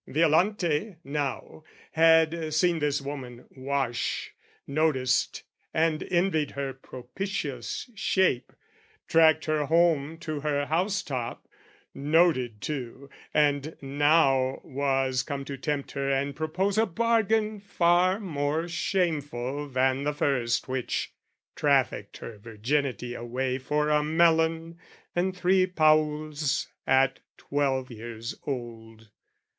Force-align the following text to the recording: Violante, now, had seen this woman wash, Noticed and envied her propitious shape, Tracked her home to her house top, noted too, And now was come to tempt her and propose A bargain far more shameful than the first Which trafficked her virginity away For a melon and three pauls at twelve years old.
Violante, 0.07 0.95
now, 1.03 1.63
had 1.91 2.51
seen 2.55 2.79
this 2.79 3.03
woman 3.03 3.45
wash, 3.55 4.31
Noticed 4.65 5.43
and 5.75 6.01
envied 6.09 6.49
her 6.57 6.73
propitious 6.73 7.87
shape, 7.93 8.51
Tracked 9.07 9.45
her 9.45 9.67
home 9.67 10.17
to 10.17 10.39
her 10.39 10.65
house 10.65 11.03
top, 11.03 11.47
noted 11.93 12.61
too, 12.61 13.11
And 13.31 13.77
now 13.79 14.59
was 14.63 15.21
come 15.21 15.45
to 15.45 15.55
tempt 15.55 15.91
her 15.91 16.09
and 16.09 16.35
propose 16.35 16.79
A 16.79 16.87
bargain 16.87 17.59
far 17.59 18.19
more 18.19 18.67
shameful 18.67 19.69
than 19.69 20.01
the 20.03 20.13
first 20.13 20.67
Which 20.67 21.13
trafficked 21.55 22.17
her 22.17 22.39
virginity 22.39 23.13
away 23.13 23.59
For 23.59 23.89
a 23.89 24.01
melon 24.03 24.79
and 25.15 25.37
three 25.37 25.67
pauls 25.67 26.67
at 26.87 27.19
twelve 27.37 27.91
years 27.91 28.33
old. 28.47 29.07